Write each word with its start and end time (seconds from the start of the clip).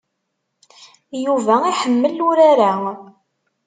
Yuba 1.23 1.55
iḥemmel 1.71 2.17
urar-a. 2.29 2.71